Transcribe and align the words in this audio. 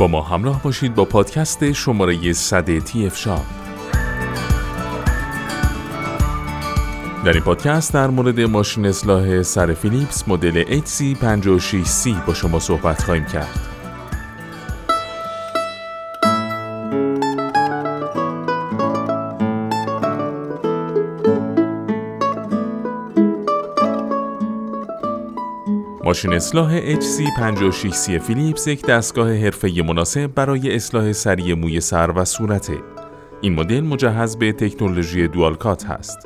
با 0.00 0.08
ما 0.08 0.22
همراه 0.22 0.62
باشید 0.62 0.94
با 0.94 1.04
پادکست 1.04 1.72
شماره 1.72 2.32
100 2.32 2.78
تی 2.78 3.06
اف 3.06 3.16
شاپ 3.16 3.42
در 7.24 7.32
این 7.32 7.42
پادکست 7.42 7.94
در 7.94 8.06
مورد 8.06 8.40
ماشین 8.40 8.86
اصلاح 8.86 9.42
سر 9.42 9.74
فیلیپس 9.74 10.28
مدل 10.28 10.80
HC56C 10.80 12.26
با 12.26 12.34
شما 12.34 12.58
صحبت 12.58 13.02
خواهیم 13.02 13.24
کرد. 13.24 13.79
ماشین 26.10 26.32
اصلاح 26.32 26.94
HC56C 26.94 28.18
فیلیپس 28.18 28.66
یک 28.66 28.86
دستگاه 28.86 29.34
حرفه‌ای 29.34 29.82
مناسب 29.82 30.26
برای 30.26 30.74
اصلاح 30.74 31.12
سریع 31.12 31.54
موی 31.54 31.80
سر 31.80 32.10
و 32.16 32.24
صورته. 32.24 32.78
این 33.40 33.54
مدل 33.54 33.80
مجهز 33.80 34.36
به 34.36 34.52
تکنولوژی 34.52 35.28
Dual 35.28 35.54
Cut 35.54 35.86
هست. 35.86 36.18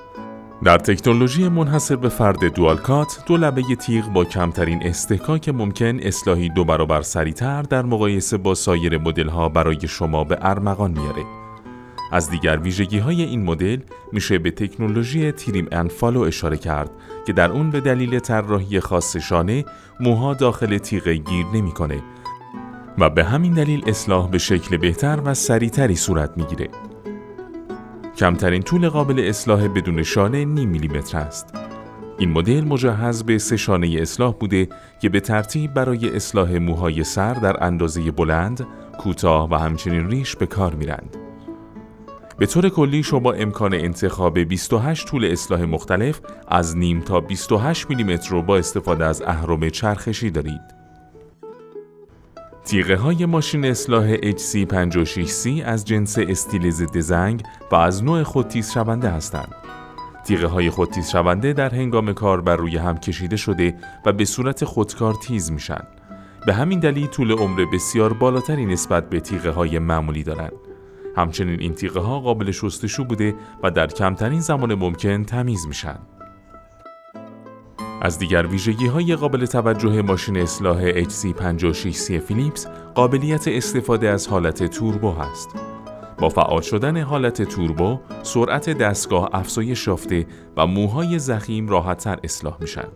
در 0.64 0.78
تکنولوژی 0.78 1.48
منحصر 1.48 1.96
به 1.96 2.08
فرد 2.08 2.54
Dual 2.54 2.76
Cut، 2.76 3.18
دو 3.26 3.36
لبه 3.36 3.62
تیغ 3.62 4.12
با 4.12 4.24
کمترین 4.24 4.82
اصطکاک 4.82 5.48
ممکن 5.48 6.00
اصلاحی 6.00 6.48
دو 6.48 6.64
برابر 6.64 7.02
سریعتر 7.02 7.62
در 7.62 7.82
مقایسه 7.82 8.36
با 8.36 8.54
سایر 8.54 8.98
مدل 8.98 9.28
ها 9.28 9.48
برای 9.48 9.88
شما 9.88 10.24
به 10.24 10.38
ارمغان 10.40 10.90
میاره. 10.90 11.43
از 12.14 12.30
دیگر 12.30 12.58
ویژگی 12.58 12.98
های 12.98 13.22
این 13.22 13.42
مدل 13.44 13.78
میشه 14.12 14.38
به 14.38 14.50
تکنولوژی 14.50 15.32
Trim 15.32 15.68
and 15.72 15.90
Follow 15.90 16.20
اشاره 16.20 16.56
کرد 16.56 16.90
که 17.26 17.32
در 17.32 17.50
اون 17.50 17.70
به 17.70 17.80
دلیل 17.80 18.18
طراحی 18.18 18.80
خاص 18.80 19.16
شانه 19.16 19.64
موها 20.00 20.34
داخل 20.34 20.78
تیغه 20.78 21.14
گیر 21.14 21.46
نمی‌کنه 21.54 22.02
و 22.98 23.10
به 23.10 23.24
همین 23.24 23.54
دلیل 23.54 23.82
اصلاح 23.86 24.30
به 24.30 24.38
شکل 24.38 24.76
بهتر 24.76 25.20
و 25.24 25.34
سریعتری 25.34 25.96
صورت 25.96 26.30
می‌گیره. 26.36 26.68
کمترین 28.16 28.62
طول 28.62 28.88
قابل 28.88 29.20
اصلاح 29.28 29.68
بدون 29.68 30.02
شانه 30.02 30.44
نیم 30.44 30.68
میلیمتر 30.68 31.18
است. 31.18 31.54
این 32.18 32.30
مدل 32.30 32.64
مجهز 32.64 33.22
به 33.22 33.38
سه 33.38 33.56
شانه 33.56 33.96
اصلاح 34.00 34.34
بوده 34.34 34.68
که 35.00 35.08
به 35.08 35.20
ترتیب 35.20 35.74
برای 35.74 36.16
اصلاح 36.16 36.58
موهای 36.58 37.04
سر 37.04 37.34
در 37.34 37.64
اندازه 37.64 38.10
بلند، 38.10 38.66
کوتاه 38.98 39.50
و 39.50 39.54
همچنین 39.54 40.10
ریش 40.10 40.36
به 40.36 40.46
کار 40.46 40.74
میرند. 40.74 41.23
به 42.38 42.46
طور 42.46 42.68
کلی 42.68 43.02
شما 43.02 43.32
امکان 43.32 43.74
انتخاب 43.74 44.38
28 44.38 45.06
طول 45.06 45.24
اصلاح 45.24 45.62
مختلف 45.62 46.20
از 46.48 46.76
نیم 46.76 47.00
تا 47.00 47.20
28 47.20 47.90
میلیمتر 47.90 48.30
رو 48.30 48.42
با 48.42 48.56
استفاده 48.56 49.04
از 49.04 49.22
اهرم 49.22 49.68
چرخشی 49.68 50.30
دارید. 50.30 50.60
تیغه 52.64 52.96
های 52.96 53.26
ماشین 53.26 53.64
اصلاح 53.64 54.16
HC56C 54.16 55.48
از 55.64 55.84
جنس 55.84 56.18
استیل 56.18 56.70
ضد 56.70 56.98
زنگ 56.98 57.42
و 57.72 57.74
از 57.74 58.04
نوع 58.04 58.22
خودتیز 58.22 58.72
شونده 58.72 59.10
هستند. 59.10 59.54
تیغه 60.24 60.46
های 60.46 60.70
خودتیز 60.70 61.10
شونده 61.10 61.52
در 61.52 61.74
هنگام 61.74 62.12
کار 62.12 62.40
بر 62.40 62.56
روی 62.56 62.76
هم 62.76 62.98
کشیده 62.98 63.36
شده 63.36 63.74
و 64.06 64.12
به 64.12 64.24
صورت 64.24 64.64
خودکار 64.64 65.14
تیز 65.14 65.52
میشن. 65.52 65.84
به 66.46 66.54
همین 66.54 66.80
دلیل 66.80 67.06
طول 67.06 67.32
عمر 67.32 67.64
بسیار 67.72 68.12
بالاتری 68.12 68.66
نسبت 68.66 69.10
به 69.10 69.20
تیغه 69.20 69.50
های 69.50 69.78
معمولی 69.78 70.22
دارند. 70.22 70.52
همچنین 71.16 71.60
این 71.60 71.74
تیغه 71.74 72.00
ها 72.00 72.20
قابل 72.20 72.50
شستشو 72.50 73.04
بوده 73.04 73.34
و 73.62 73.70
در 73.70 73.86
کمترین 73.86 74.40
زمان 74.40 74.74
ممکن 74.74 75.24
تمیز 75.24 75.66
میشن. 75.66 75.98
از 78.02 78.18
دیگر 78.18 78.46
ویژگی 78.46 78.86
های 78.86 79.16
قابل 79.16 79.46
توجه 79.46 80.02
ماشین 80.02 80.36
اصلاح 80.36 81.02
HC56C 81.02 82.12
فیلیپس 82.12 82.66
قابلیت 82.94 83.48
استفاده 83.48 84.08
از 84.08 84.28
حالت 84.28 84.64
توربو 84.64 85.10
هست. 85.10 85.48
با 86.18 86.28
فعال 86.28 86.60
شدن 86.60 86.96
حالت 87.00 87.42
توربو، 87.42 88.00
سرعت 88.22 88.70
دستگاه 88.70 89.30
افزایش 89.32 89.86
یافته 89.86 90.26
و 90.56 90.66
موهای 90.66 91.18
زخیم 91.18 91.68
راحتتر 91.68 92.18
اصلاح 92.24 92.56
میشن. 92.60 92.88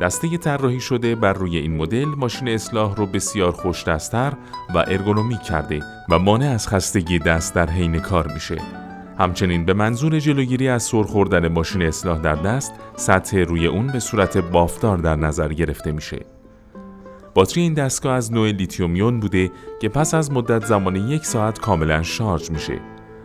دسته 0.00 0.38
طراحی 0.38 0.80
شده 0.80 1.14
بر 1.14 1.32
روی 1.32 1.56
این 1.56 1.76
مدل 1.76 2.04
ماشین 2.04 2.48
اصلاح 2.48 2.96
رو 2.96 3.06
بسیار 3.06 3.52
خوشدستتر 3.52 4.32
و 4.74 4.78
ارگونومیک 4.78 5.42
کرده 5.42 5.82
و 6.08 6.18
مانع 6.18 6.46
از 6.46 6.68
خستگی 6.68 7.18
دست 7.18 7.54
در 7.54 7.70
حین 7.70 7.98
کار 7.98 8.32
میشه. 8.32 8.56
همچنین 9.18 9.64
به 9.64 9.74
منظور 9.74 10.18
جلوگیری 10.18 10.68
از 10.68 10.82
سر 10.82 11.02
خوردن 11.02 11.48
ماشین 11.48 11.82
اصلاح 11.82 12.18
در 12.18 12.34
دست، 12.34 12.72
سطح 12.96 13.38
روی 13.38 13.66
اون 13.66 13.86
به 13.86 14.00
صورت 14.00 14.38
بافت‌دار 14.38 14.98
در 14.98 15.16
نظر 15.16 15.52
گرفته 15.52 15.92
میشه. 15.92 16.26
باتری 17.34 17.62
این 17.62 17.74
دستگاه 17.74 18.12
از 18.12 18.32
نوع 18.32 18.50
لیتیوم 18.50 18.97
یون 18.97 19.20
بوده 19.20 19.50
که 19.80 19.88
پس 19.88 20.14
از 20.14 20.32
مدت 20.32 20.66
زمان 20.66 20.96
یک 20.96 21.26
ساعت 21.26 21.58
کاملا 21.58 22.02
شارژ 22.02 22.50
میشه. 22.50 22.80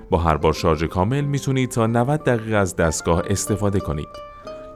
با 0.09 0.17
هر 0.17 0.37
بار 0.37 0.53
شارژ 0.53 0.83
کامل 0.83 1.21
می‌تونید 1.21 1.69
تا 1.69 1.87
90 1.87 2.23
دقیقه 2.23 2.55
از 2.55 2.75
دستگاه 2.75 3.23
استفاده 3.29 3.79
کنید. 3.79 4.24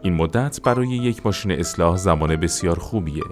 این 0.01 0.13
مدت 0.13 0.61
برای 0.63 0.87
یک 0.87 1.25
ماشین 1.25 1.51
اصلاح 1.51 1.97
زمان 1.97 2.35
بسیار 2.35 2.79
خوبیه. 2.79 3.23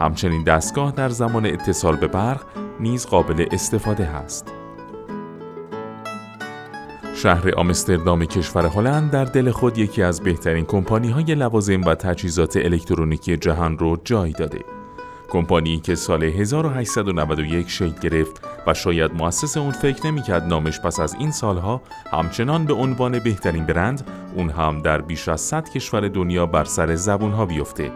همچنین 0.00 0.44
دستگاه 0.44 0.92
در 0.92 1.08
زمان 1.08 1.46
اتصال 1.46 1.96
به 1.96 2.06
برق 2.06 2.40
نیز 2.80 3.06
قابل 3.06 3.46
استفاده 3.52 4.04
هست. 4.04 4.52
شهر 7.14 7.54
آمستردام 7.54 8.24
کشور 8.24 8.66
هلند 8.66 9.10
در 9.10 9.24
دل 9.24 9.50
خود 9.50 9.78
یکی 9.78 10.02
از 10.02 10.20
بهترین 10.20 10.64
کمپانی 10.64 11.10
های 11.10 11.34
لوازم 11.34 11.84
و 11.84 11.94
تجهیزات 11.94 12.56
الکترونیکی 12.56 13.36
جهان 13.36 13.78
رو 13.78 13.96
جای 14.04 14.32
داده. 14.32 14.73
کمپانی 15.34 15.80
که 15.80 15.94
سال 15.94 16.22
1891 16.22 17.70
شکل 17.70 18.00
گرفت 18.02 18.40
و 18.66 18.74
شاید 18.74 19.12
مؤسس 19.14 19.56
اون 19.56 19.72
فکر 19.72 20.06
نمی‌کرد 20.06 20.42
نامش 20.42 20.80
پس 20.80 21.00
از 21.00 21.14
این 21.14 21.30
سالها 21.30 21.82
همچنان 22.12 22.64
به 22.64 22.74
عنوان 22.74 23.18
بهترین 23.18 23.66
برند 23.66 24.06
اون 24.34 24.50
هم 24.50 24.82
در 24.82 25.00
بیش 25.00 25.28
از 25.28 25.40
100 25.40 25.68
کشور 25.68 26.08
دنیا 26.08 26.46
بر 26.46 26.64
سر 26.64 26.94
زبونها 26.94 27.46
بیفته. 27.46 27.90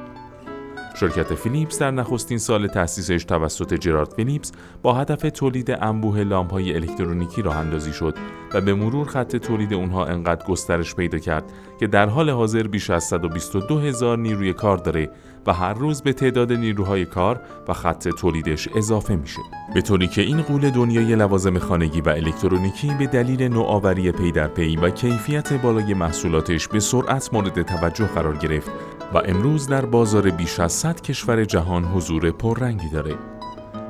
شرکت 1.00 1.34
فیلیپس 1.34 1.78
در 1.78 1.91
نخستین 1.91 2.38
سال 2.38 2.66
تأسیسش 2.66 3.25
توسط 3.25 3.75
جرارد 3.75 4.12
فیلیپس 4.12 4.53
با 4.82 4.94
هدف 4.94 5.31
تولید 5.34 5.70
انبوه 5.70 6.20
لامپ‌های 6.20 6.75
الکترونیکی 6.75 7.42
راه 7.42 7.56
اندازی 7.56 7.92
شد 7.92 8.14
و 8.54 8.60
به 8.60 8.75
مرور 8.75 9.06
خط 9.06 9.36
تولید 9.36 9.75
اونها 9.75 10.06
انقدر 10.06 10.47
گسترش 10.47 10.94
پیدا 10.94 11.19
کرد 11.19 11.44
که 11.81 11.86
در 11.86 12.09
حال 12.09 12.31
حاضر 12.31 12.62
بیش 12.62 12.91
از 12.91 13.04
122 13.04 13.78
هزار 13.78 14.19
نیروی 14.19 14.53
کار 14.53 14.76
داره 14.76 15.10
و 15.47 15.53
هر 15.53 15.75
روز 15.75 16.03
به 16.03 16.12
تعداد 16.12 16.53
نیروهای 16.53 17.04
کار 17.04 17.41
و 17.69 17.72
خط 17.72 18.09
تولیدش 18.09 18.69
اضافه 18.76 19.16
میشه. 19.16 19.41
به 19.75 19.80
طوری 19.80 20.06
که 20.06 20.22
این 20.22 20.42
غول 20.42 20.70
دنیای 20.70 21.16
لوازم 21.16 21.59
خانگی 21.59 22.00
و 22.00 22.09
الکترونیکی 22.09 22.94
به 22.98 23.06
دلیل 23.06 23.42
نوآوری 23.42 24.12
پی 24.12 24.32
در 24.32 24.48
پی 24.48 24.76
و 24.76 24.91
کیفیت 24.91 25.53
بالای 25.53 25.94
محصولاتش 25.94 26.69
به 26.69 26.80
سرعت 26.80 27.34
مورد 27.34 27.62
توجه 27.62 28.06
قرار 28.06 28.36
گرفت 28.36 28.70
و 29.14 29.19
امروز 29.24 29.69
در 29.69 29.84
بازار 29.84 30.30
بیش 30.30 30.60
از 30.60 30.72
100 30.72 31.00
کشور 31.00 31.44
جهان 31.44 31.84
حضور 31.84 32.30
پررنگی 32.30 32.88
داره. 32.88 33.14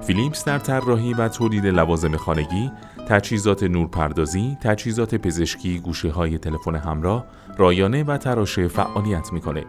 فیلیپس 0.03 0.45
در 0.45 0.59
طراحی 0.59 1.15
و 1.15 1.29
تولید 1.29 1.67
لوازم 1.67 2.17
خانگی، 2.17 2.73
تجهیزات 3.09 3.63
نورپردازی، 3.63 4.57
تجهیزات 4.63 5.15
پزشکی، 5.15 5.79
گوشه 5.79 6.11
های 6.11 6.39
تلفن 6.39 6.75
همراه، 6.75 7.25
رایانه 7.57 8.05
و 8.05 8.17
تراشه 8.17 8.69
فعالیت 8.69 9.33
می‌کنه. 9.33 9.65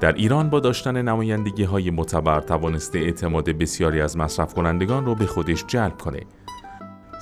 در 0.00 0.12
ایران 0.12 0.50
با 0.50 0.60
داشتن 0.60 1.02
نمایندگی 1.02 1.64
های 1.64 1.90
معتبر 1.90 2.40
توانسته 2.40 2.98
اعتماد 2.98 3.44
بسیاری 3.44 4.00
از 4.00 4.16
مصرف 4.16 4.54
کنندگان 4.54 5.06
رو 5.06 5.14
به 5.14 5.26
خودش 5.26 5.64
جلب 5.66 5.98
کنه. 5.98 6.20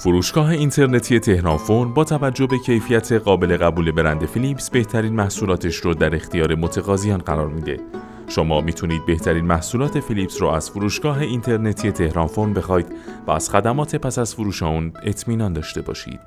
فروشگاه 0.04 0.48
اینترنتی 0.48 1.20
تهران 1.20 1.56
فون 1.56 1.94
با 1.94 2.04
توجه 2.04 2.46
به 2.46 2.58
کیفیت 2.58 3.12
قابل 3.12 3.56
قبول 3.56 3.90
برند 3.90 4.26
فیلیپس 4.26 4.70
بهترین 4.70 5.12
محصولاتش 5.12 5.76
رو 5.76 5.94
در 5.94 6.14
اختیار 6.14 6.54
متقاضیان 6.54 7.18
قرار 7.18 7.48
میده. 7.48 7.80
شما 8.28 8.60
می‌تونید 8.60 9.06
بهترین 9.06 9.44
محصولات 9.44 10.00
فیلیپس 10.00 10.42
رو 10.42 10.48
از 10.48 10.70
فروشگاه 10.70 11.18
اینترنتی 11.18 11.92
تهران 11.92 12.26
فون 12.26 12.52
بخواید 12.52 12.86
و 13.26 13.30
از 13.30 13.50
خدمات 13.50 13.96
پس 13.96 14.18
از 14.18 14.34
فروش 14.34 14.62
اون 14.62 14.92
اطمینان 15.02 15.52
داشته 15.52 15.82
باشید. 15.82 16.20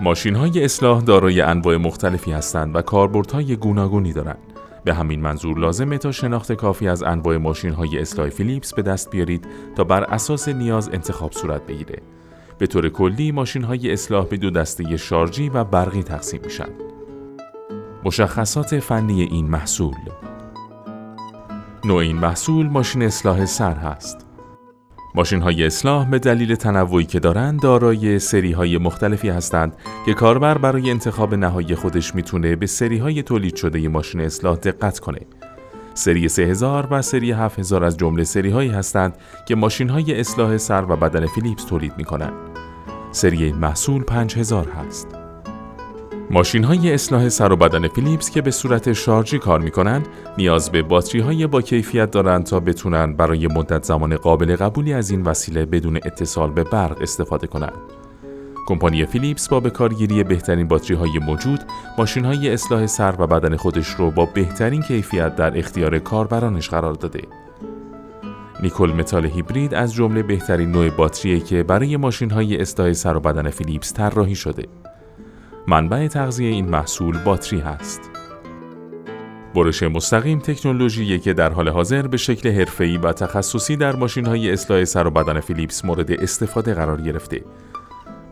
ماشین 0.00 0.34
های 0.34 0.64
اصلاح 0.64 1.02
دارای 1.02 1.40
انواع 1.40 1.76
مختلفی 1.76 2.32
هستند 2.32 2.76
و 2.76 2.82
کاربردهای 2.82 3.56
گوناگونی 3.56 4.12
دارند. 4.12 4.52
به 4.84 4.94
همین 4.94 5.20
منظور 5.20 5.58
لازمه 5.58 5.98
تا 5.98 6.12
شناخت 6.12 6.52
کافی 6.52 6.88
از 6.88 7.02
انواع 7.02 7.36
ماشین 7.36 7.72
های 7.72 7.98
اصلاح 7.98 8.28
فیلیپس 8.28 8.74
به 8.74 8.82
دست 8.82 9.10
بیارید 9.10 9.46
تا 9.76 9.84
بر 9.84 10.04
اساس 10.04 10.48
نیاز 10.48 10.88
انتخاب 10.88 11.32
صورت 11.32 11.66
بگیره. 11.66 12.02
به 12.58 12.66
طور 12.66 12.88
کلی 12.88 13.32
ماشین 13.32 13.64
های 13.64 13.92
اصلاح 13.92 14.26
به 14.26 14.36
دو 14.36 14.50
دسته 14.50 14.96
شارژی 14.96 15.48
و 15.48 15.64
برقی 15.64 16.02
تقسیم 16.02 16.40
میشن. 16.44 16.68
مشخصات 18.04 18.78
فنی 18.78 19.22
این 19.22 19.46
محصول 19.46 19.94
نوع 21.84 21.96
این 21.96 22.16
محصول 22.16 22.66
ماشین 22.66 23.02
اصلاح 23.02 23.44
سر 23.46 23.74
هست. 23.74 24.26
ماشین 25.14 25.42
های 25.42 25.66
اصلاح 25.66 26.10
به 26.10 26.18
دلیل 26.18 26.54
تنوعی 26.54 27.04
که 27.04 27.20
دارند 27.20 27.60
دارای 27.60 28.18
سری 28.18 28.52
های 28.52 28.78
مختلفی 28.78 29.28
هستند 29.28 29.76
که 30.06 30.14
کاربر 30.14 30.58
برای 30.58 30.90
انتخاب 30.90 31.34
نهایی 31.34 31.74
خودش 31.74 32.14
می‌تونه 32.14 32.56
به 32.56 32.66
سری 32.66 32.98
های 32.98 33.22
تولید 33.22 33.56
شده 33.56 33.80
ی 33.80 33.88
ماشین 33.88 34.20
اصلاح 34.20 34.56
دقت 34.56 34.98
کنه. 34.98 35.20
سری 35.94 36.28
3000 36.28 36.88
و 36.90 37.02
سری 37.02 37.32
7000 37.32 37.84
از 37.84 37.96
جمله 37.96 38.24
سری 38.24 38.50
هایی 38.50 38.70
هستند 38.70 39.14
که 39.46 39.54
ماشین 39.54 39.88
های 39.88 40.20
اصلاح 40.20 40.56
سر 40.56 40.84
و 40.88 40.96
بدن 40.96 41.26
فیلیپس 41.26 41.64
تولید 41.64 41.92
می 41.96 42.04
کنند. 42.04 42.47
سری 43.18 43.44
این 43.44 43.56
محصول 43.56 44.02
5000 44.02 44.68
هست. 44.68 45.08
ماشین 46.30 46.64
های 46.64 46.94
اصلاح 46.94 47.28
سر 47.28 47.52
و 47.52 47.56
بدن 47.56 47.88
فیلیپس 47.88 48.30
که 48.30 48.42
به 48.42 48.50
صورت 48.50 48.92
شارژی 48.92 49.38
کار 49.38 49.60
می 49.60 49.70
کنند 49.70 50.08
نیاز 50.38 50.70
به 50.70 50.82
باتری 50.82 51.20
های 51.20 51.46
با 51.46 51.62
کیفیت 51.62 52.10
دارند 52.10 52.44
تا 52.44 52.60
بتونن 52.60 53.12
برای 53.12 53.46
مدت 53.46 53.84
زمان 53.84 54.16
قابل 54.16 54.56
قبولی 54.56 54.92
از 54.92 55.10
این 55.10 55.22
وسیله 55.22 55.66
بدون 55.66 55.96
اتصال 55.96 56.50
به 56.50 56.64
برق 56.64 57.02
استفاده 57.02 57.46
کنند. 57.46 57.78
کمپانی 58.66 59.06
فیلیپس 59.06 59.48
با 59.48 59.60
به 59.60 59.70
کارگیری 59.70 60.24
بهترین 60.24 60.68
باتری 60.68 60.96
های 60.96 61.18
موجود 61.18 61.60
ماشین 61.98 62.24
های 62.24 62.50
اصلاح 62.50 62.86
سر 62.86 63.14
و 63.18 63.26
بدن 63.26 63.56
خودش 63.56 63.88
رو 63.88 64.10
با 64.10 64.26
بهترین 64.26 64.82
کیفیت 64.82 65.36
در 65.36 65.58
اختیار 65.58 65.98
کاربرانش 65.98 66.68
قرار 66.68 66.94
داده. 66.94 67.20
نیکل 68.62 68.90
متال 68.90 69.26
هیبرید 69.26 69.74
از 69.74 69.94
جمله 69.94 70.22
بهترین 70.22 70.72
نوع 70.72 70.90
باتریه 70.90 71.40
که 71.40 71.62
برای 71.62 71.96
ماشین 71.96 72.30
های 72.30 72.60
اصلاح 72.60 72.92
سر 72.92 73.16
و 73.16 73.20
بدن 73.20 73.50
فیلیپس 73.50 73.92
طراحی 73.92 74.34
شده. 74.34 74.64
منبع 75.68 76.08
تغذیه 76.08 76.48
این 76.48 76.68
محصول 76.68 77.18
باتری 77.18 77.60
هست. 77.60 78.10
برش 79.54 79.82
مستقیم 79.82 80.38
تکنولوژی 80.38 81.18
که 81.18 81.32
در 81.32 81.52
حال 81.52 81.68
حاضر 81.68 82.06
به 82.06 82.16
شکل 82.16 82.52
حرفه‌ای 82.52 82.98
و 82.98 83.12
تخصصی 83.12 83.76
در 83.76 83.96
های 84.26 84.52
اصلاح 84.52 84.84
سر 84.84 85.06
و 85.06 85.10
بدن 85.10 85.40
فیلیپس 85.40 85.84
مورد 85.84 86.12
استفاده 86.12 86.74
قرار 86.74 87.00
گرفته. 87.00 87.44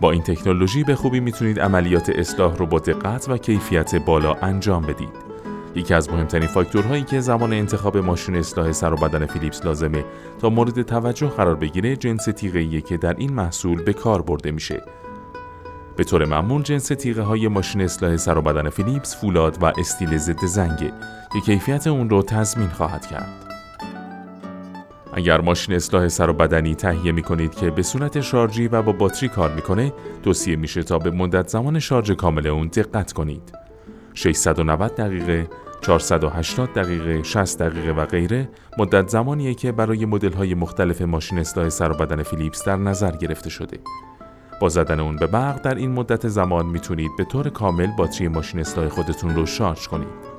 با 0.00 0.11
این 0.11 0.22
تکنولوژی 0.22 0.84
به 0.84 0.94
خوبی 0.94 1.20
می‌تونید 1.20 1.61
عملیات 1.61 2.11
اصلاح 2.11 2.56
رو 2.56 2.67
با 2.67 2.79
دقت 2.79 3.29
و 3.29 3.37
کیفیت 3.37 3.94
بالا 3.94 4.34
انجام 4.34 4.82
بدید. 4.82 5.35
یکی 5.76 5.94
از 5.94 6.11
مهمترین 6.11 6.46
فاکتورهایی 6.46 7.02
که 7.02 7.20
زمان 7.20 7.52
انتخاب 7.52 7.96
ماشین 7.96 8.37
اصلاح 8.37 8.73
سر 8.73 8.93
و 8.93 8.96
بدن 8.96 9.26
فیلیپس 9.26 9.64
لازمه 9.64 10.05
تا 10.38 10.50
مورد 10.50 10.82
توجه 10.82 11.26
قرار 11.26 11.55
بگیره 11.55 11.96
جنس 11.96 12.25
تیغه‌ایه 12.25 12.81
که 12.81 12.96
در 12.96 13.14
این 13.19 13.32
محصول 13.32 13.82
به 13.82 13.93
کار 13.93 14.23
برده 14.23 14.50
میشه. 14.50 14.82
به 15.96 16.05
طور 16.05 16.25
معمول 16.25 16.62
جنس 16.62 16.87
تیغه 16.87 17.23
های 17.23 17.49
ماشین 17.49 17.81
اصلاح 17.81 18.17
سر 18.17 18.38
و 18.38 18.43
بدن 18.43 18.70
فیلیپس 18.70 19.20
فولاد 19.20 19.62
و 19.62 19.73
استیل 19.78 20.17
ضد 20.17 20.44
زنگه 20.44 20.93
که 21.32 21.40
کیفیت 21.40 21.87
اون 21.87 22.11
رو 22.11 22.22
تضمین 22.22 22.69
خواهد 22.69 23.06
کرد. 23.06 23.46
اگر 25.12 25.40
ماشین 25.40 25.75
اصلاح 25.75 26.08
سر 26.08 26.31
و 26.31 26.32
بدنی 26.32 26.75
تهیه 26.75 27.12
می 27.12 27.22
کنید 27.22 27.55
که 27.55 27.70
به 27.70 27.82
صورت 27.82 28.20
شارژی 28.20 28.69
و 28.69 28.82
با 28.82 28.93
باتری 28.93 29.29
کار 29.29 29.55
می‌کنه 29.55 29.93
توصیه 30.22 30.56
میشه 30.56 30.82
تا 30.82 30.99
به 30.99 31.11
مدت 31.11 31.49
زمان 31.49 31.79
شارژ 31.79 32.11
کامل 32.11 32.46
اون 32.46 32.67
دقت 32.67 33.12
کنید 33.12 33.52
690 34.14 34.94
دقیقه 34.94 35.49
480 35.81 36.73
دقیقه 36.73 37.23
60 37.23 37.58
دقیقه 37.58 37.93
و 37.93 38.06
غیره 38.06 38.49
مدت 38.78 39.08
زمانیه 39.08 39.55
که 39.55 39.73
برای 39.73 40.05
مدل 40.05 40.32
های 40.32 40.55
مختلف 40.55 41.02
ماشین 41.02 41.38
اصلاح 41.38 41.69
سر 41.69 41.90
و 41.90 41.94
بدن 41.94 42.23
فیلیپس 42.23 42.64
در 42.64 42.76
نظر 42.76 43.17
گرفته 43.17 43.50
شده 43.50 43.78
با 44.61 44.69
زدن 44.69 45.00
اون 45.00 45.17
به 45.17 45.26
برق 45.26 45.62
در 45.62 45.75
این 45.75 45.93
مدت 45.93 46.28
زمان 46.28 46.67
می‌تونید 46.67 47.11
به 47.19 47.25
طور 47.25 47.49
کامل 47.49 47.96
باتری 47.99 48.28
ماشین 48.28 48.61
اصلاح 48.61 48.88
خودتون 48.88 49.34
رو 49.34 49.46
شارژ 49.46 49.87
کنید. 49.88 50.37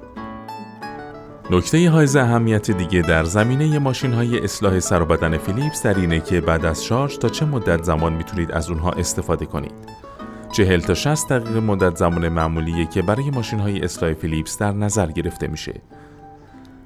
نکته 1.52 1.90
های 1.90 2.18
اهمیت 2.18 2.72
دیگه 2.72 3.02
در 3.02 3.24
زمینه 3.24 3.80
ماشین 3.80 4.14
های 4.14 4.40
اصلاح 4.40 4.80
سر 4.80 5.02
و 5.02 5.06
بدن 5.06 5.38
فیلیپس 5.38 5.84
در 5.84 5.94
اینه 5.94 6.20
که 6.20 6.42
بعد 6.42 6.66
از 6.66 6.86
شارژ 6.86 7.18
تا 7.18 7.30
چه 7.30 7.46
مدت 7.46 7.84
زمان 7.84 8.14
می‌تونید 8.14 8.52
از 8.52 8.70
اونها 8.70 8.92
استفاده 8.92 9.46
کنید. 9.46 10.07
40 10.52 10.80
تا 10.80 10.94
60 10.94 11.30
دقیقه 11.30 11.60
مدت 11.60 11.96
زمان 11.96 12.30
معمولیه 12.30 12.86
که 12.86 13.02
برای 13.02 13.30
ماشین 13.30 13.60
های 13.60 13.80
اصلاح 13.80 14.14
فیلیپس 14.14 14.58
در 14.58 14.72
نظر 14.72 15.12
گرفته 15.12 15.48
میشه. 15.48 15.82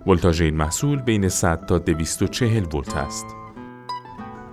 ولتاژ 0.08 0.42
این 0.42 0.56
محصول 0.56 1.02
بین 1.02 1.30
100 1.30 1.66
تا 1.66 1.78
240 1.78 2.66
ولت 2.74 2.98
است. 2.98 3.26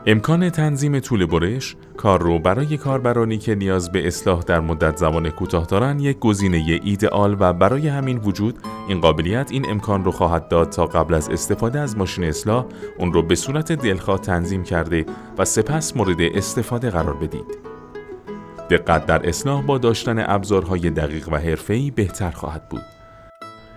امکان 0.07 0.51
تنظیم 0.51 1.01
طول 1.01 1.27
برش 1.27 1.77
کار 1.97 2.23
رو 2.23 2.39
برای 2.39 2.77
کاربرانی 2.77 3.39
که 3.39 3.55
نیاز 3.55 3.93
به 3.93 4.07
اصلاح 4.07 4.43
در 4.43 4.61
مدت 4.61 4.97
زمان 4.97 5.31
کوتاه 5.31 5.67
دارند 5.67 6.01
یک 6.01 6.19
گزینه 6.19 6.81
ایدئال 6.85 7.37
و 7.41 7.53
برای 7.53 7.89
همین 7.89 8.19
وجود 8.19 8.59
این 8.89 9.01
قابلیت 9.01 9.53
این 9.53 9.71
امکان 9.71 10.05
رو 10.05 10.11
خواهد 10.11 10.49
داد 10.49 10.69
تا 10.69 10.87
قبل 10.87 11.15
از 11.15 11.29
استفاده 11.29 11.81
از 11.81 11.97
ماشین 11.97 12.25
اصلاح 12.25 12.65
اون 12.99 13.13
رو 13.13 13.23
به 13.23 13.35
صورت 13.35 13.73
دلخواه 13.73 14.21
تنظیم 14.21 14.63
کرده 14.63 15.07
و 15.39 15.45
سپس 15.45 15.97
مورد 15.97 16.21
استفاده 16.21 16.91
قرار 16.91 17.15
بدید. 17.17 17.68
دقت 18.71 19.07
در 19.07 19.29
اصلاح 19.29 19.63
با 19.63 19.79
داشتن 19.79 20.31
ابزارهای 20.31 20.91
دقیق 20.91 21.29
و 21.33 21.37
حرفه‌ای 21.37 21.91
بهتر 21.91 22.31
خواهد 22.31 22.69
بود. 22.69 22.83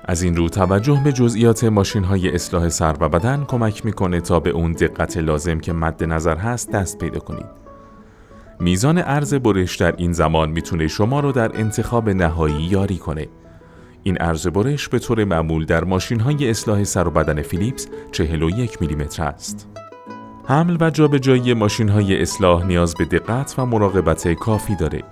از 0.05 0.21
این 0.21 0.35
رو 0.35 0.49
توجه 0.49 1.01
به 1.03 1.11
جزئیات 1.11 1.63
ماشین 1.63 2.03
های 2.03 2.35
اصلاح 2.35 2.69
سر 2.69 2.95
و 2.99 3.09
بدن 3.09 3.45
کمک 3.47 3.85
می‌کنه 3.85 4.21
تا 4.21 4.39
به 4.39 4.49
اون 4.49 4.71
دقت 4.71 5.17
لازم 5.17 5.59
که 5.59 5.73
مد 5.73 6.03
نظر 6.03 6.37
هست 6.37 6.71
دست 6.71 6.97
پیدا 6.97 7.19
کنید. 7.19 7.45
میزان 8.59 8.97
ارز 8.97 9.33
برش 9.33 9.75
در 9.75 9.93
این 9.97 10.13
زمان 10.13 10.49
می‌تونه 10.49 10.87
شما 10.87 11.19
رو 11.19 11.31
در 11.31 11.57
انتخاب 11.59 12.09
نهایی 12.09 12.63
یاری 12.63 12.97
کنه. 12.97 13.27
این 14.03 14.17
ارز 14.19 14.47
برش 14.47 14.87
به 14.87 14.99
طور 14.99 15.23
معمول 15.23 15.65
در 15.65 15.83
ماشین 15.83 16.19
های 16.19 16.49
اصلاح 16.49 16.83
سر 16.83 17.07
و 17.07 17.11
بدن 17.11 17.41
فیلیپس 17.41 17.87
41 18.11 18.81
میلیمتر 18.81 19.25
است. 19.25 19.67
حمل 20.45 20.77
و 20.79 20.89
جابجایی 20.89 21.53
ماشین 21.53 21.89
های 21.89 22.21
اصلاح 22.21 22.65
نیاز 22.65 22.95
به 22.95 23.05
دقت 23.05 23.55
و 23.57 23.65
مراقبت 23.65 24.33
کافی 24.33 24.75
داره. 24.75 25.03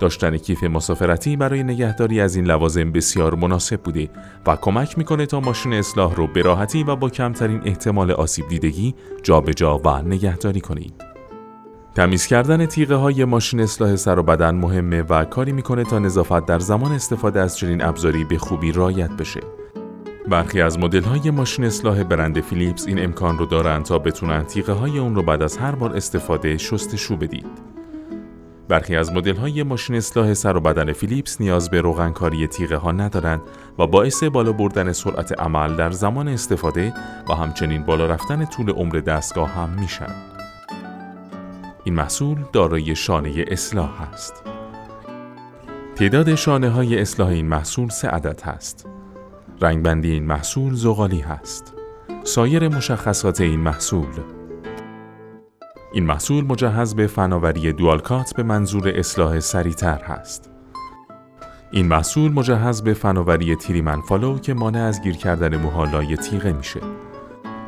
داشتن 0.00 0.36
کیف 0.36 0.64
مسافرتی 0.64 1.36
برای 1.36 1.62
نگهداری 1.62 2.20
از 2.20 2.36
این 2.36 2.44
لوازم 2.44 2.92
بسیار 2.92 3.34
مناسب 3.34 3.80
بوده 3.80 4.10
و 4.46 4.56
کمک 4.56 4.98
می‌کنه 4.98 5.26
تا 5.26 5.40
ماشین 5.40 5.72
اصلاح 5.72 6.14
رو 6.14 6.26
به 6.26 6.42
راحتی 6.42 6.84
و 6.84 6.96
با 6.96 7.10
کمترین 7.10 7.60
احتمال 7.64 8.10
آسیب 8.10 8.48
دیدگی 8.48 8.94
جابجا 9.22 9.78
و 9.78 10.02
نگهداری 10.02 10.60
کنید. 10.60 10.94
تمیز 11.94 12.26
کردن 12.26 12.66
تیغه 12.66 12.94
های 12.94 13.24
ماشین 13.24 13.60
اصلاح 13.60 13.96
سر 13.96 14.18
و 14.18 14.22
بدن 14.22 14.54
مهمه 14.54 15.02
و 15.02 15.24
کاری 15.24 15.52
می‌کنه 15.52 15.84
تا 15.84 15.98
نظافت 15.98 16.46
در 16.46 16.58
زمان 16.58 16.92
استفاده 16.92 17.40
از 17.40 17.58
چنین 17.58 17.84
ابزاری 17.84 18.24
به 18.24 18.38
خوبی 18.38 18.72
رعایت 18.72 19.10
بشه. 19.10 19.40
برخی 20.28 20.60
از 20.60 20.78
مدل 20.78 21.02
های 21.02 21.30
ماشین 21.30 21.64
اصلاح 21.64 22.02
برند 22.02 22.40
فیلیپس 22.40 22.86
این 22.86 23.04
امکان 23.04 23.38
رو 23.38 23.46
دارند 23.46 23.84
تا 23.84 23.98
بتونن 23.98 24.44
تیغه 24.44 24.72
های 24.72 24.98
اون 24.98 25.14
رو 25.14 25.22
بعد 25.22 25.42
از 25.42 25.56
هر 25.56 25.72
بار 25.74 25.96
استفاده 25.96 26.58
شستشو 26.58 27.16
بدید. 27.16 27.46
برخی 28.68 28.96
از 28.96 29.12
مدل 29.12 29.36
های 29.36 29.62
ماشین 29.62 29.96
اصلاح 29.96 30.34
سر 30.34 30.56
و 30.56 30.60
بدن 30.60 30.92
فیلیپس 30.92 31.40
نیاز 31.40 31.70
به 31.70 31.80
روغنکاری 31.80 32.46
تیغه 32.46 32.76
ها 32.76 32.92
ندارند 32.92 33.40
و 33.78 33.86
باعث 33.86 34.22
بالا 34.22 34.52
بردن 34.52 34.92
سرعت 34.92 35.40
عمل 35.40 35.76
در 35.76 35.90
زمان 35.90 36.28
استفاده 36.28 36.94
و 37.28 37.34
همچنین 37.34 37.82
بالا 37.82 38.06
رفتن 38.06 38.44
طول 38.44 38.70
عمر 38.70 38.94
دستگاه 38.94 39.48
هم 39.48 39.68
میشن. 39.80 40.14
این 41.84 41.94
محصول 41.94 42.38
دارای 42.52 42.96
شانه 42.96 43.44
اصلاح 43.48 44.02
است. 44.12 44.42
تعداد 45.96 46.34
شانه 46.34 46.68
های 46.68 47.00
اصلاح 47.00 47.28
این 47.28 47.48
محصول 47.48 47.88
سه 47.88 48.08
عدد 48.08 48.42
هست. 48.42 48.95
رنگبندی 49.60 50.12
این 50.12 50.24
محصول 50.24 50.74
زغالی 50.74 51.20
هست. 51.20 51.74
سایر 52.24 52.68
مشخصات 52.68 53.40
این 53.40 53.60
محصول 53.60 54.06
این 55.92 56.04
محصول 56.04 56.44
مجهز 56.44 56.94
به 56.94 57.06
فناوری 57.06 57.72
دوالکات 57.72 58.34
به 58.36 58.42
منظور 58.42 58.88
اصلاح 58.88 59.40
سریعتر 59.40 60.02
هست. 60.04 60.50
این 61.70 61.86
محصول 61.86 62.32
مجهز 62.32 62.82
به 62.82 62.94
فناوری 62.94 63.56
تریمن 63.56 64.00
فالو 64.00 64.38
که 64.38 64.54
مانع 64.54 64.82
از 64.82 65.02
گیر 65.02 65.16
کردن 65.16 65.56
موها 65.56 65.84
لای 65.84 66.16
تیغه 66.16 66.52
میشه. 66.52 66.80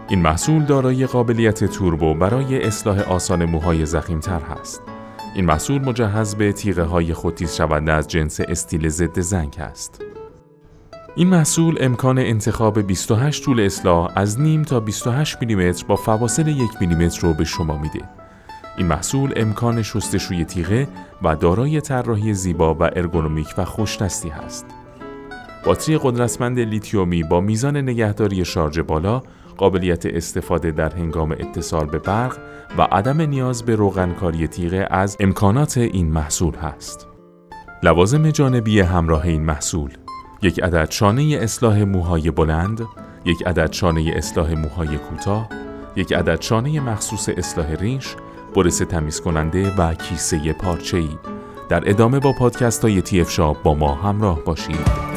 این 0.09 0.23
محصول 0.23 0.65
دارای 0.65 1.07
قابلیت 1.07 1.65
توربو 1.65 2.15
برای 2.15 2.65
اصلاح 2.65 3.01
آسان 3.01 3.45
موهای 3.45 3.87
زخیمتر 3.87 4.41
هست. 4.41 4.83
این 5.35 5.45
محصول 5.45 5.83
مجهز 5.83 6.35
به 6.35 6.53
تیغه 6.53 6.83
های 6.83 7.15
خودتیز 7.15 7.57
شونده 7.57 7.93
از 7.93 8.09
جنس 8.09 8.41
استیل 8.41 8.89
ضد 8.89 9.21
زنگ 9.21 9.57
است. 9.59 10.08
این 11.19 11.29
محصول 11.29 11.77
امکان 11.81 12.19
انتخاب 12.19 12.83
28 12.83 13.45
طول 13.45 13.61
اصلاح 13.61 14.13
از 14.15 14.41
نیم 14.41 14.63
تا 14.63 14.81
28 14.81 15.41
میلیمتر 15.41 15.85
با 15.87 15.97
فواصل 15.97 16.49
یک 16.49 16.71
میلیمتر 16.81 17.21
رو 17.21 17.35
به 17.35 17.45
شما 17.45 17.79
میده. 17.79 18.01
این 18.77 18.87
محصول 18.87 19.33
امکان 19.37 19.83
شستشوی 19.83 20.45
تیغه 20.45 20.89
و 21.23 21.37
دارای 21.37 21.81
طراحی 21.81 22.35
زیبا 22.35 22.75
و 22.75 22.83
ارگونومیک 22.83 23.55
و 23.59 23.65
خوشدستی 23.65 24.29
هست. 24.29 24.67
باتری 25.65 25.99
قدرتمند 26.03 26.61
لیتیومی 26.61 27.23
با 27.23 27.41
میزان 27.41 27.77
نگهداری 27.77 28.45
شارژ 28.45 28.79
بالا، 28.79 29.23
قابلیت 29.57 30.07
استفاده 30.07 30.71
در 30.71 30.95
هنگام 30.95 31.33
اتصال 31.33 31.87
به 31.87 31.99
برق 31.99 32.39
و 32.79 32.83
عدم 32.83 33.21
نیاز 33.21 33.63
به 33.65 33.77
روغنکاری 33.77 34.49
تیغه 34.49 34.89
از 34.91 35.17
امکانات 35.21 35.79
این 35.79 36.11
محصول 36.11 36.55
هست. 36.55 37.07
لوازم 37.83 38.31
جانبی 38.31 38.81
همراه 38.81 39.25
این 39.25 39.43
محصول 39.43 39.91
یک 40.43 40.63
عدد 40.63 40.91
شانه 40.91 41.39
اصلاح 41.41 41.83
موهای 41.83 42.31
بلند، 42.31 42.87
یک 43.25 43.47
عدد 43.47 43.73
شانه 43.73 44.13
اصلاح 44.17 44.55
موهای 44.55 44.99
کوتاه، 44.99 45.49
یک 45.97 46.13
عدد 46.13 46.41
شانه 46.41 46.81
مخصوص 46.81 47.29
اصلاح 47.29 47.75
ریش، 47.75 48.17
برس 48.55 48.79
تمیز 48.79 49.21
کننده 49.21 49.75
و 49.77 49.95
کیسه 49.95 50.53
پارچه‌ای. 50.53 51.19
در 51.69 51.91
ادامه 51.91 52.19
با 52.19 52.33
پادکست 52.33 52.83
های 52.83 53.03
تی 53.03 53.25
با 53.65 53.75
ما 53.75 53.95
همراه 53.95 54.45
باشید. 54.45 55.08